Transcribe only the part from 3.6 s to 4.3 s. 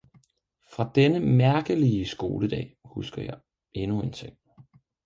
endnu en